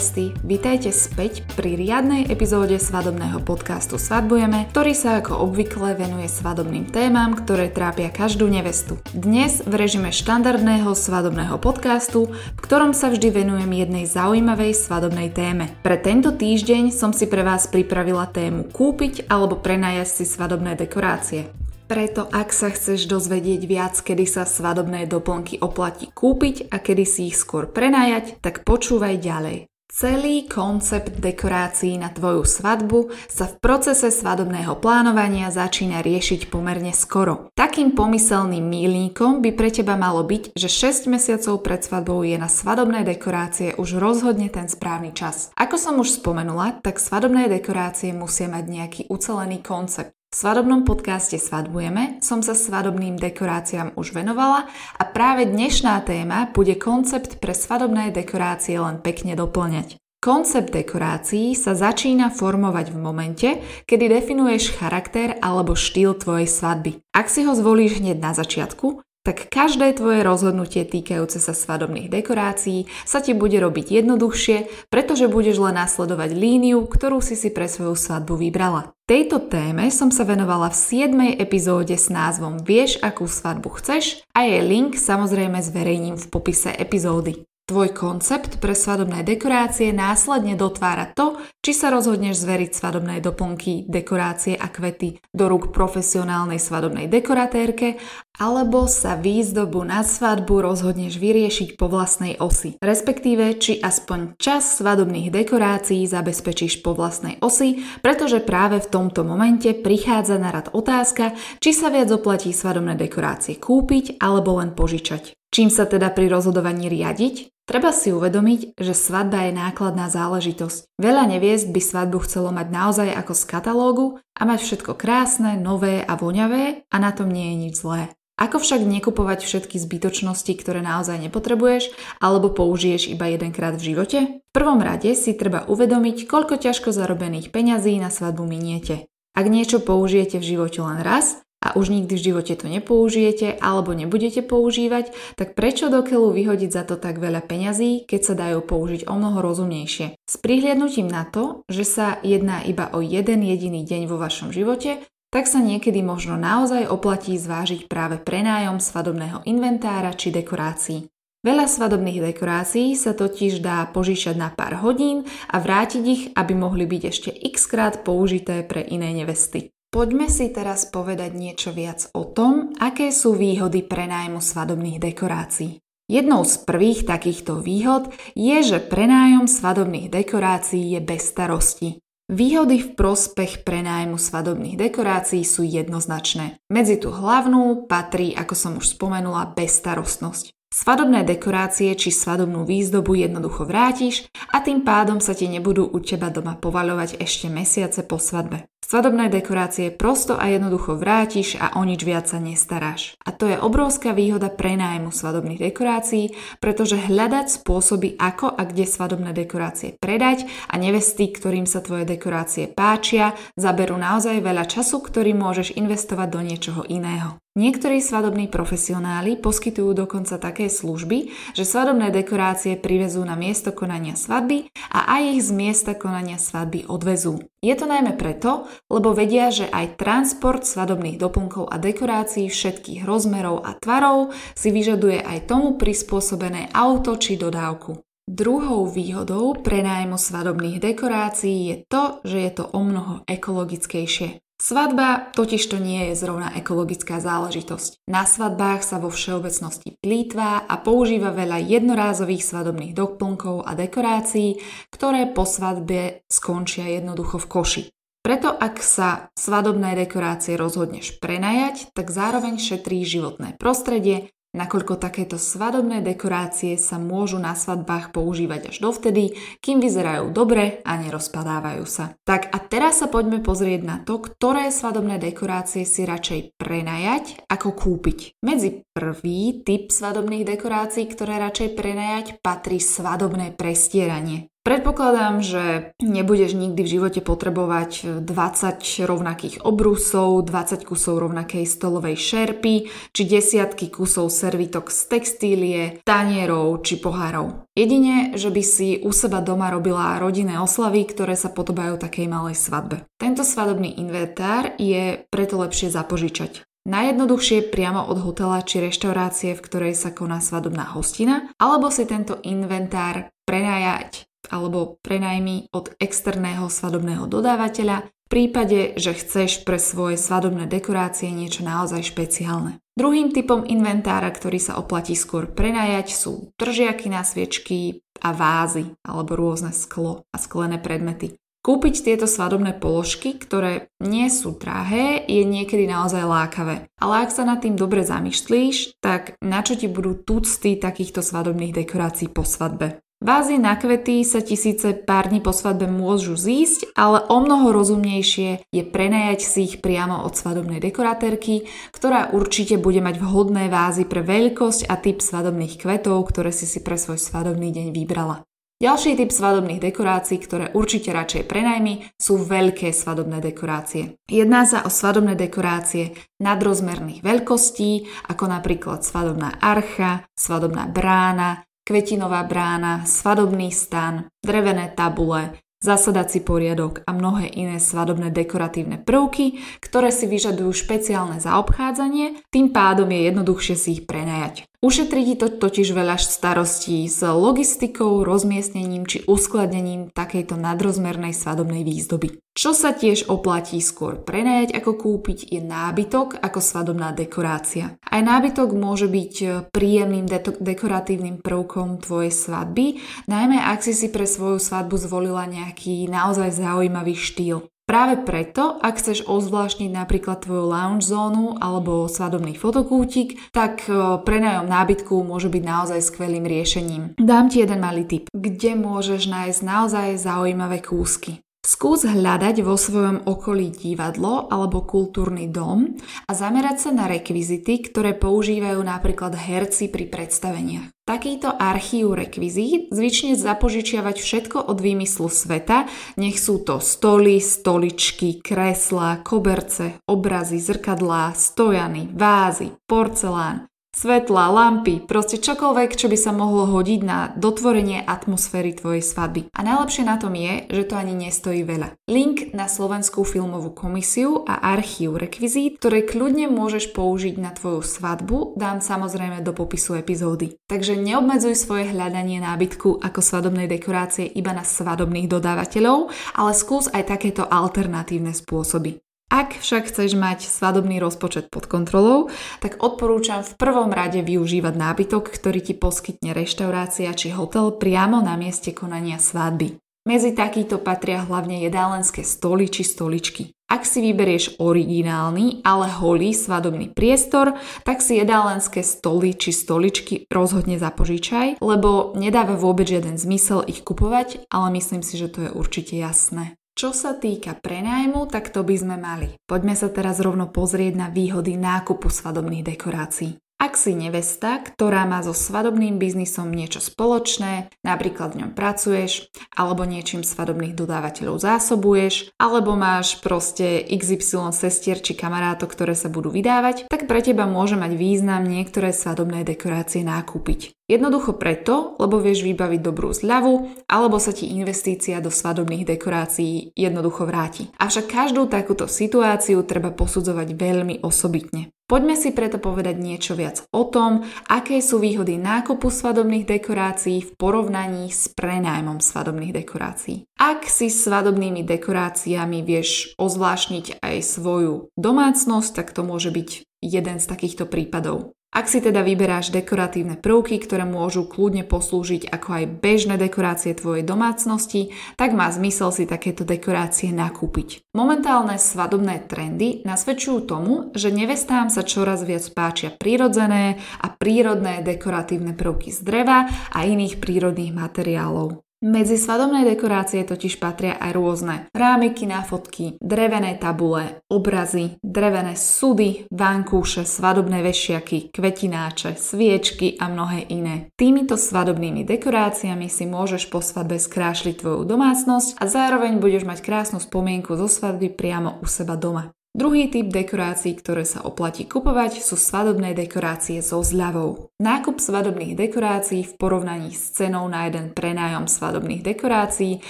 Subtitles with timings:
[0.00, 6.88] nevesty, vitajte späť pri riadnej epizóde svadobného podcastu Svadbujeme, ktorý sa ako obvykle venuje svadobným
[6.88, 8.96] témam, ktoré trápia každú nevestu.
[9.12, 15.68] Dnes v režime štandardného svadobného podcastu, v ktorom sa vždy venujem jednej zaujímavej svadobnej téme.
[15.84, 21.52] Pre tento týždeň som si pre vás pripravila tému kúpiť alebo prenajať si svadobné dekorácie.
[21.92, 27.28] Preto ak sa chceš dozvedieť viac, kedy sa svadobné doplnky oplatí kúpiť a kedy si
[27.28, 29.68] ich skôr prenajať, tak počúvaj ďalej.
[29.90, 37.50] Celý koncept dekorácií na tvoju svadbu sa v procese svadobného plánovania začína riešiť pomerne skoro.
[37.58, 42.46] Takým pomyselným mílnikom by pre teba malo byť, že 6 mesiacov pred svadbou je na
[42.46, 45.50] svadobné dekorácie už rozhodne ten správny čas.
[45.58, 50.14] Ako som už spomenula, tak svadobné dekorácie musia mať nejaký ucelený koncept.
[50.30, 56.78] V svadobnom podcaste Svadbujeme som sa svadobným dekoráciám už venovala a práve dnešná téma bude
[56.78, 59.98] koncept pre svadobné dekorácie len pekne doplňať.
[60.22, 63.48] Koncept dekorácií sa začína formovať v momente,
[63.90, 67.02] kedy definuješ charakter alebo štýl tvojej svadby.
[67.10, 72.88] Ak si ho zvolíš hneď na začiatku, tak každé tvoje rozhodnutie týkajúce sa svadobných dekorácií
[73.04, 78.00] sa ti bude robiť jednoduchšie, pretože budeš len nasledovať líniu, ktorú si si pre svoju
[78.00, 78.96] svadbu vybrala.
[79.04, 81.36] Tejto téme som sa venovala v 7.
[81.36, 87.49] epizóde s názvom Vieš, akú svadbu chceš a jej link samozrejme zverejním v popise epizódy.
[87.70, 94.58] Tvoj koncept pre svadobné dekorácie následne dotvára to, či sa rozhodneš zveriť svadobné doplnky, dekorácie
[94.58, 97.94] a kvety do rúk profesionálnej svadobnej dekoratérke,
[98.42, 105.30] alebo sa výzdobu na svadbu rozhodneš vyriešiť po vlastnej osi, respektíve či aspoň čas svadobných
[105.30, 111.70] dekorácií zabezpečíš po vlastnej osi, pretože práve v tomto momente prichádza na rad otázka, či
[111.70, 115.38] sa viac oplatí svadobné dekorácie kúpiť alebo len požičať.
[115.50, 117.59] Čím sa teda pri rozhodovaní riadiť?
[117.70, 120.90] Treba si uvedomiť, že svadba je nákladná záležitosť.
[120.98, 126.02] Veľa neviest by svadbu chcelo mať naozaj ako z katalógu a mať všetko krásne, nové
[126.02, 128.10] a voňavé a na tom nie je nič zlé.
[128.42, 134.18] Ako však nekupovať všetky zbytočnosti, ktoré naozaj nepotrebuješ alebo použiješ iba jedenkrát v živote?
[134.42, 139.06] V prvom rade si treba uvedomiť, koľko ťažko zarobených peňazí na svadbu miniete.
[139.38, 143.92] Ak niečo použijete v živote len raz, a už nikdy v živote to nepoužijete alebo
[143.92, 148.64] nebudete používať, tak prečo do keľu vyhodiť za to tak veľa peňazí, keď sa dajú
[148.64, 150.16] použiť o mnoho rozumnejšie?
[150.16, 155.04] S prihliadnutím na to, že sa jedná iba o jeden jediný deň vo vašom živote,
[155.30, 161.06] tak sa niekedy možno naozaj oplatí zvážiť práve prenájom svadobného inventára či dekorácií.
[161.40, 166.84] Veľa svadobných dekorácií sa totiž dá požičať na pár hodín a vrátiť ich, aby mohli
[166.84, 169.72] byť ešte x krát použité pre iné nevesty.
[169.90, 175.82] Poďme si teraz povedať niečo viac o tom, aké sú výhody prenájmu svadobných dekorácií.
[176.06, 181.98] Jednou z prvých takýchto výhod je, že prenájom svadobných dekorácií je bez starosti.
[182.30, 186.62] Výhody v prospech prenájmu svadobných dekorácií sú jednoznačné.
[186.70, 190.54] Medzi tú hlavnú patrí, ako som už spomenula, bezstarostnosť.
[190.70, 196.30] Svadobné dekorácie či svadobnú výzdobu jednoducho vrátiš a tým pádom sa ti nebudú u teba
[196.30, 198.69] doma povaľovať ešte mesiace po svadbe.
[198.90, 203.14] Svadobné dekorácie prosto a jednoducho vrátiš a o nič viac sa nestaráš.
[203.22, 209.30] A to je obrovská výhoda prenájmu svadobných dekorácií, pretože hľadať spôsoby, ako a kde svadobné
[209.30, 215.78] dekorácie predať a nevesty, ktorým sa tvoje dekorácie páčia, zaberú naozaj veľa času, ktorý môžeš
[215.78, 217.38] investovať do niečoho iného.
[217.54, 224.66] Niektorí svadobní profesionáli poskytujú dokonca také služby, že svadobné dekorácie privezú na miesto konania svadby
[224.90, 227.49] a aj ich z miesta konania svadby odvezú.
[227.60, 233.60] Je to najmä preto, lebo vedia, že aj transport svadobných doplnkov a dekorácií všetkých rozmerov
[233.68, 238.00] a tvarov si vyžaduje aj tomu prispôsobené auto či dodávku.
[238.24, 244.40] Druhou výhodou prenájmu svadobných dekorácií je to, že je to o mnoho ekologickejšie.
[244.60, 248.04] Svadba totiž to nie je zrovna ekologická záležitosť.
[248.04, 254.60] Na svadbách sa vo všeobecnosti plýtvá a používa veľa jednorázových svadobných doplnkov a dekorácií,
[254.92, 257.84] ktoré po svadbe skončia jednoducho v koši.
[258.20, 266.02] Preto ak sa svadobné dekorácie rozhodneš prenajať, tak zároveň šetrí životné prostredie nakoľko takéto svadobné
[266.02, 272.18] dekorácie sa môžu na svadbách používať až dovtedy, kým vyzerajú dobre a nerozpadávajú sa.
[272.26, 277.78] Tak a teraz sa poďme pozrieť na to, ktoré svadobné dekorácie si radšej prenajať ako
[277.78, 278.42] kúpiť.
[278.42, 284.49] Medzi prvý typ svadobných dekorácií, ktoré radšej prenajať, patrí svadobné prestieranie.
[284.60, 292.92] Predpokladám, že nebudeš nikdy v živote potrebovať 20 rovnakých obrusov, 20 kusov rovnakej stolovej šerpy,
[293.16, 297.72] či desiatky kusov servitok z textílie, tanierov či pohárov.
[297.72, 302.60] Jedine, že by si u seba doma robila rodinné oslavy, ktoré sa podobajú takej malej
[302.60, 303.08] svadbe.
[303.16, 306.68] Tento svadobný inventár je preto lepšie zapožičať.
[306.84, 312.40] Najjednoduchšie priamo od hotela či reštaurácie, v ktorej sa koná svadobná hostina, alebo si tento
[312.44, 320.70] inventár prenajať alebo prenajmi od externého svadobného dodávateľa v prípade, že chceš pre svoje svadobné
[320.70, 322.80] dekorácie niečo naozaj špeciálne.
[322.94, 329.34] Druhým typom inventára, ktorý sa oplatí skôr prenajať, sú tržiaky na sviečky a vázy alebo
[329.34, 331.40] rôzne sklo a sklené predmety.
[331.60, 336.88] Kúpiť tieto svadobné položky, ktoré nie sú drahé, je niekedy naozaj lákavé.
[336.96, 341.84] Ale ak sa nad tým dobre zamýšľíš, tak na čo ti budú tucty takýchto svadobných
[341.84, 343.04] dekorácií po svadbe?
[343.20, 347.68] Vázy na kvety sa ti síce pár dní po svadbe môžu zísť, ale o mnoho
[347.68, 354.08] rozumnejšie je prenajať si ich priamo od svadobnej dekoratérky, ktorá určite bude mať vhodné vázy
[354.08, 358.40] pre veľkosť a typ svadobných kvetov, ktoré si si pre svoj svadobný deň vybrala.
[358.80, 364.16] Ďalší typ svadobných dekorácií, ktoré určite radšej prenajmi, sú veľké svadobné dekorácie.
[364.24, 373.02] Jedná sa o svadobné dekorácie nadrozmerných veľkostí, ako napríklad svadobná archa, svadobná brána, kvetinová brána,
[373.02, 380.70] svadobný stan, drevené tabule, zasadací poriadok a mnohé iné svadobné dekoratívne prvky, ktoré si vyžadujú
[380.70, 384.69] špeciálne zaobchádzanie, tým pádom je jednoduchšie si ich prenajať.
[384.80, 392.40] Ušetrí ti to totiž veľa starostí s logistikou, rozmiestnením či uskladnením takejto nadrozmernej svadobnej výzdoby.
[392.56, 398.00] Čo sa tiež oplatí skôr prenajať ako kúpiť je nábytok ako svadobná dekorácia.
[398.00, 404.24] Aj nábytok môže byť príjemným de- dekoratívnym prvkom tvojej svadby, najmä ak si si pre
[404.24, 407.68] svoju svadbu zvolila nejaký naozaj zaujímavý štýl.
[407.90, 414.70] Práve preto, ak chceš ozvláštniť napríklad tvoju lounge zónu alebo svadobný fotokútik, tak e, prenajom
[414.70, 417.18] nábytku môže byť naozaj skvelým riešením.
[417.18, 421.42] Dám ti jeden malý tip, kde môžeš nájsť naozaj zaujímavé kúsky.
[421.66, 425.90] Skús hľadať vo svojom okolí divadlo alebo kultúrny dom
[426.24, 430.99] a zamerať sa na rekvizity, ktoré používajú napríklad herci pri predstaveniach.
[431.10, 439.18] Takýto archív rekvizít zvyčne zapožičiavať všetko od výmyslu sveta, nech sú to stoly, stoličky, kreslá,
[439.18, 443.66] koberce, obrazy, zrkadlá, stojany, vázy, porcelán,
[444.00, 449.52] svetla, lampy, proste čokoľvek, čo by sa mohlo hodiť na dotvorenie atmosféry tvojej svadby.
[449.52, 451.92] A najlepšie na tom je, že to ani nestojí veľa.
[452.08, 458.56] Link na Slovenskú filmovú komisiu a archív rekvizít, ktoré kľudne môžeš použiť na tvoju svadbu,
[458.56, 460.56] dám samozrejme do popisu epizódy.
[460.64, 466.08] Takže neobmedzuj svoje hľadanie nábytku ako svadobnej dekorácie iba na svadobných dodávateľov,
[466.40, 469.09] ale skús aj takéto alternatívne spôsoby.
[469.30, 475.30] Ak však chceš mať svadobný rozpočet pod kontrolou, tak odporúčam v prvom rade využívať nábytok,
[475.30, 479.78] ktorý ti poskytne reštaurácia či hotel priamo na mieste konania svadby.
[480.02, 483.54] Medzi takýto patria hlavne jedálenské stoly či stoličky.
[483.70, 487.54] Ak si vyberieš originálny, ale holý svadobný priestor,
[487.86, 494.42] tak si jedálenské stoly či stoličky rozhodne zapožičaj, lebo nedáva vôbec žiaden zmysel ich kupovať,
[494.50, 496.58] ale myslím si, že to je určite jasné.
[496.80, 499.36] Čo sa týka prenajmu, tak to by sme mali.
[499.44, 503.36] Poďme sa teraz rovno pozrieť na výhody nákupu svadobných dekorácií.
[503.60, 509.84] Ak si nevesta, ktorá má so svadobným biznisom niečo spoločné, napríklad v ňom pracuješ, alebo
[509.84, 516.88] niečím svadobných dodávateľov zásobuješ, alebo máš proste XY sestier či kamarátok, ktoré sa budú vydávať,
[516.88, 520.72] tak pre teba môže mať význam niektoré svadobné dekorácie nákúpiť.
[520.88, 527.28] Jednoducho preto, lebo vieš vybaviť dobrú zľavu, alebo sa ti investícia do svadobných dekorácií jednoducho
[527.28, 527.68] vráti.
[527.76, 531.70] Avšak každú takúto situáciu treba posudzovať veľmi osobitne.
[531.90, 537.34] Poďme si preto povedať niečo viac o tom, aké sú výhody nákupu svadobných dekorácií v
[537.34, 540.22] porovnaní s prenájmom svadobných dekorácií.
[540.38, 547.26] Ak si svadobnými dekoráciami vieš ozvlášniť aj svoju domácnosť, tak to môže byť jeden z
[547.26, 548.38] takýchto prípadov.
[548.50, 554.02] Ak si teda vyberáš dekoratívne prvky, ktoré môžu kľudne poslúžiť ako aj bežné dekorácie tvojej
[554.02, 557.86] domácnosti, tak má zmysel si takéto dekorácie nakúpiť.
[557.94, 565.54] Momentálne svadobné trendy nasvedčujú tomu, že nevestám sa čoraz viac páčia prírodzené a prírodné dekoratívne
[565.54, 568.69] prvky z dreva a iných prírodných materiálov.
[568.80, 576.24] Medzi svadobné dekorácie totiž patria aj rôzne rámiky na fotky, drevené tabule, obrazy, drevené sudy,
[576.32, 580.88] vankúše, svadobné vešiaky, kvetináče, sviečky a mnohé iné.
[580.96, 587.04] Týmito svadobnými dekoráciami si môžeš po svadbe skrášliť tvoju domácnosť a zároveň budeš mať krásnu
[587.04, 589.28] spomienku zo svadby priamo u seba doma.
[589.50, 594.54] Druhý typ dekorácií, ktoré sa oplatí kupovať, sú svadobné dekorácie so zľavou.
[594.62, 599.82] Nákup svadobných dekorácií v porovnaní s cenou na jeden prenájom svadobných dekorácií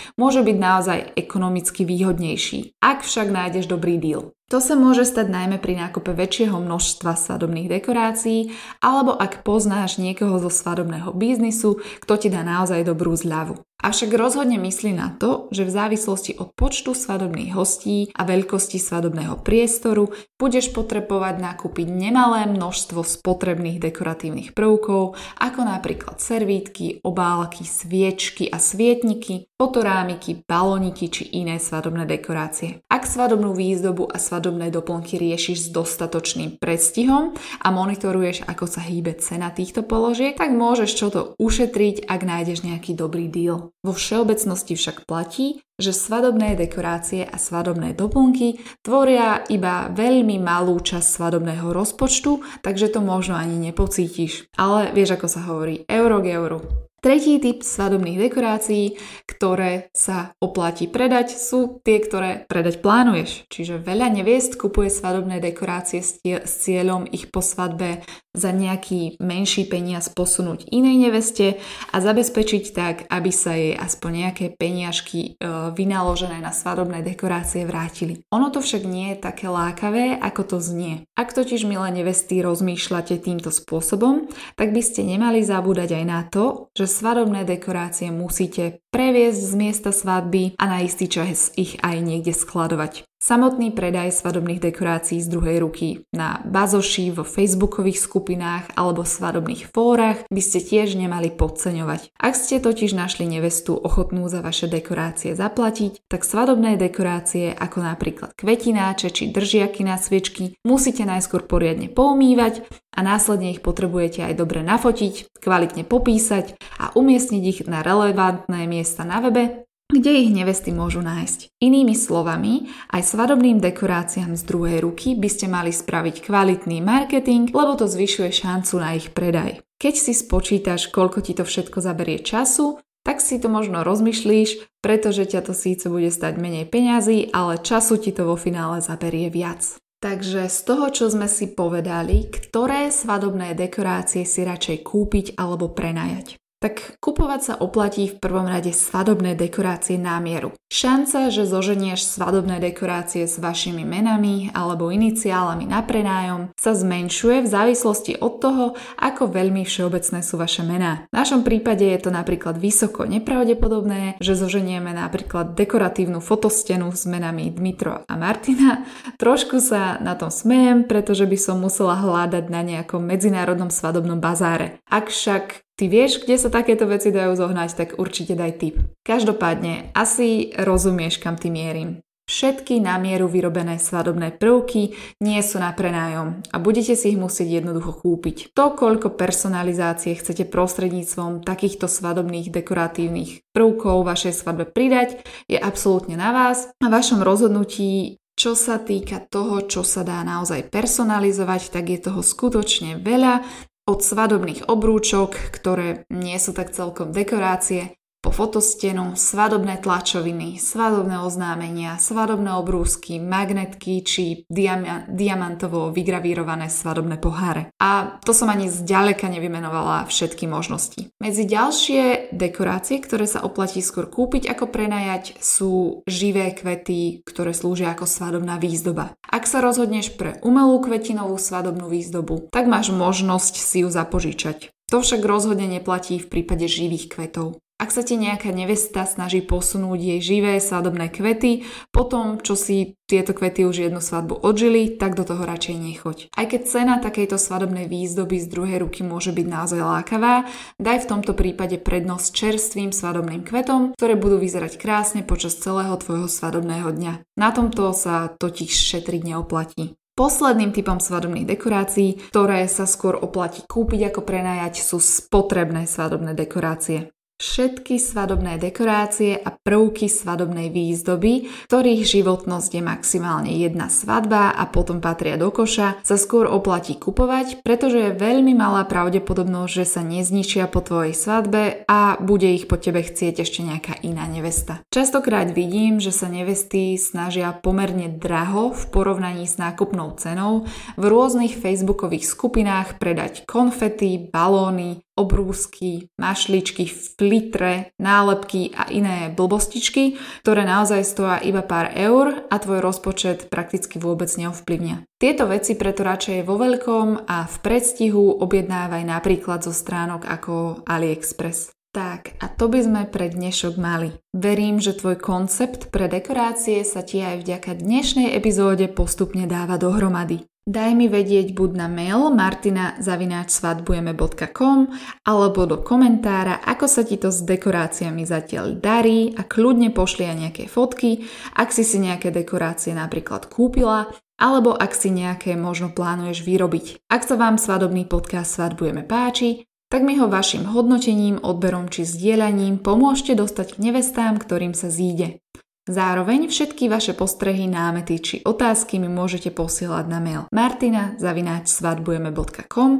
[0.17, 4.33] môže byť naozaj ekonomicky výhodnejší, ak však nájdeš dobrý deal.
[4.51, 8.51] To sa môže stať najmä pri nákupe väčšieho množstva svadobných dekorácií
[8.83, 13.63] alebo ak poznáš niekoho zo svadobného biznisu, kto ti dá naozaj dobrú zľavu.
[13.81, 19.41] Avšak rozhodne myslí na to, že v závislosti od počtu svadobných hostí a veľkosti svadobného
[19.41, 28.61] priestoru budeš potrebovať nakúpiť nemalé množstvo spotrebných dekoratívnych prvkov, ako napríklad servítky, obálky, sviečky a
[28.61, 32.85] svietniky, fotorámiky, baloniky či iné svadobné dekorácie.
[32.85, 39.13] Ak svadobnú výzdobu a svadobné doplnky riešiš s dostatočným predstihom a monitoruješ, ako sa hýbe
[39.21, 43.77] cena týchto položiek, tak môžeš čo to ušetriť, ak nájdeš nejaký dobrý deal.
[43.85, 51.21] Vo všeobecnosti však platí, že svadobné dekorácie a svadobné doplnky tvoria iba veľmi malú časť
[51.21, 54.49] svadobného rozpočtu, takže to možno ani nepocítiš.
[54.57, 56.89] Ale vieš, ako sa hovorí, euro k euru.
[57.01, 63.49] Tretí typ svadobných dekorácií, ktoré sa oplatí predať, sú tie, ktoré predať plánuješ.
[63.49, 66.21] Čiže veľa neviest kupuje svadobné dekorácie s,
[66.61, 71.47] cieľom ich po svadbe za nejaký menší peniaz posunúť inej neveste
[71.91, 78.23] a zabezpečiť tak, aby sa jej aspoň nejaké peniažky e, vynaložené na svadobné dekorácie vrátili.
[78.31, 81.03] Ono to však nie je také lákavé, ako to znie.
[81.19, 86.71] Ak totiž, milé nevesty, rozmýšľate týmto spôsobom, tak by ste nemali zabúdať aj na to,
[86.77, 92.35] že svadobné dekorácie musíte previesť z miesta svadby a na istý čas ich aj niekde
[92.35, 93.07] skladovať.
[93.21, 100.25] Samotný predaj svadobných dekorácií z druhej ruky na bazoši, vo facebookových skupinách alebo svadobných fórach
[100.33, 102.17] by ste tiež nemali podceňovať.
[102.17, 108.33] Ak ste totiž našli nevestu ochotnú za vaše dekorácie zaplatiť, tak svadobné dekorácie ako napríklad
[108.41, 112.65] kvetináče či držiaky na sviečky musíte najskôr poriadne poumývať
[112.97, 119.05] a následne ich potrebujete aj dobre nafotiť, kvalitne popísať a umiestniť ich na relevantné miesta
[119.05, 121.51] na webe kde ich nevesty môžu nájsť.
[121.59, 127.75] Inými slovami, aj svadobným dekoráciám z druhej ruky by ste mali spraviť kvalitný marketing, lebo
[127.75, 129.59] to zvyšuje šancu na ich predaj.
[129.83, 135.27] Keď si spočítaš, koľko ti to všetko zaberie času, tak si to možno rozmyšlíš, pretože
[135.27, 139.81] ťa to síce bude stať menej peňazí, ale času ti to vo finále zaberie viac.
[140.01, 146.40] Takže z toho, čo sme si povedali, ktoré svadobné dekorácie si radšej kúpiť alebo prenajať
[146.61, 150.53] tak kupovať sa oplatí v prvom rade svadobné dekorácie na mieru.
[150.69, 157.49] Šanca, že zoženieš svadobné dekorácie s vašimi menami alebo iniciálami na prenájom sa zmenšuje v
[157.49, 158.65] závislosti od toho,
[159.01, 161.09] ako veľmi všeobecné sú vaše mená.
[161.09, 167.49] V našom prípade je to napríklad vysoko nepravdepodobné, že zoženieme napríklad dekoratívnu fotostenu s menami
[167.49, 168.85] Dmitro a Martina.
[169.17, 174.77] Trošku sa na tom smejem, pretože by som musela hľadať na nejakom medzinárodnom svadobnom bazáre.
[174.87, 178.77] Ak však ty vieš, kde sa takéto veci dajú zohnať, tak určite daj tip.
[179.01, 182.05] Každopádne, asi rozumieš, kam ty mierim.
[182.31, 187.59] Všetky na mieru vyrobené svadobné prvky nie sú na prenájom a budete si ich musieť
[187.59, 188.55] jednoducho kúpiť.
[188.55, 196.31] To, koľko personalizácie chcete prostredníctvom takýchto svadobných dekoratívnych prvkov vašej svadbe pridať, je absolútne na
[196.31, 202.09] vás a vašom rozhodnutí čo sa týka toho, čo sa dá naozaj personalizovať, tak je
[202.09, 203.45] toho skutočne veľa
[203.91, 211.97] od svadobných obrúčok, ktoré nie sú tak celkom dekorácie, po fotostenu, svadobné tlačoviny, svadobné oznámenia,
[211.97, 217.73] svadobné obrúsky, magnetky či diama- diamantovo vygravírované svadobné poháre.
[217.81, 221.09] A to som ani zďaleka nevymenovala všetky možnosti.
[221.17, 227.97] Medzi ďalšie dekorácie, ktoré sa oplatí skôr kúpiť ako prenajať, sú živé kvety, ktoré slúžia
[227.97, 229.17] ako svadobná výzdoba.
[229.25, 234.69] Ak sa rozhodneš pre umelú kvetinovú svadobnú výzdobu, tak máš možnosť si ju zapožičať.
[234.91, 237.63] To však rozhodne neplatí v prípade živých kvetov.
[237.81, 243.33] Ak sa ti nejaká nevesta snaží posunúť jej živé svadobné kvety, potom čo si tieto
[243.33, 246.29] kvety už jednu svadbu odžili, tak do toho radšej nechoď.
[246.37, 250.45] Aj keď cena takejto svadobnej výzdoby z druhej ruky môže byť naozaj lákavá,
[250.77, 256.29] daj v tomto prípade prednosť čerstvým svadobným kvetom, ktoré budú vyzerať krásne počas celého tvojho
[256.29, 257.25] svadobného dňa.
[257.41, 259.97] Na tomto sa totiž šetriť neoplatí.
[260.21, 267.09] Posledným typom svadobných dekorácií, ktoré sa skôr oplatí kúpiť ako prenajať, sú spotrebné svadobné dekorácie.
[267.41, 275.01] Všetky svadobné dekorácie a prvky svadobnej výzdoby, ktorých životnosť je maximálne jedna svadba a potom
[275.01, 280.69] patria do koša, sa skôr oplatí kupovať, pretože je veľmi malá pravdepodobnosť, že sa nezničia
[280.69, 284.85] po tvojej svadbe a bude ich po tebe chcieť ešte nejaká iná nevesta.
[284.93, 290.69] Častokrát vidím, že sa nevesty snažia pomerne draho v porovnaní s nákupnou cenou
[291.01, 300.65] v rôznych facebookových skupinách predať konfety, balóny, obrúsky, mašličky, flitre, nálepky a iné blbostičky, ktoré
[300.65, 305.05] naozaj stoja iba pár eur a tvoj rozpočet prakticky vôbec neovplyvnia.
[305.21, 311.77] Tieto veci preto radšej vo veľkom a v predstihu objednávaj napríklad zo stránok ako AliExpress.
[311.91, 314.15] Tak, a to by sme pre dnešok mali.
[314.31, 320.47] Verím, že tvoj koncept pre dekorácie sa ti aj vďaka dnešnej epizóde postupne dáva dohromady.
[320.69, 324.79] Daj mi vedieť buď na mail martina.svadbujeme.com
[325.25, 330.37] alebo do komentára, ako sa ti to s dekoráciami zatiaľ darí a kľudne pošli aj
[330.37, 331.25] nejaké fotky,
[331.57, 337.09] ak si si nejaké dekorácie napríklad kúpila alebo ak si nejaké možno plánuješ vyrobiť.
[337.09, 342.79] Ak sa vám svadobný podcast Svadbujeme páči, tak mi ho vašim hodnotením, odberom či zdieľaním
[342.79, 345.43] pomôžte dostať k nevestám, ktorým sa zíde.
[345.91, 352.91] Zároveň všetky vaše postrehy, námety či otázky mi môžete posielať na mail martina.svadbujeme.com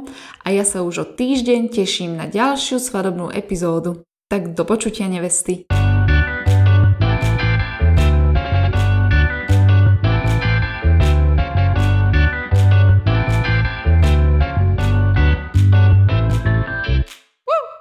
[0.43, 4.03] a ja sa už o týždeň teším na ďalšiu svadobnú epizódu.
[4.27, 5.71] Tak do počutia nevesty.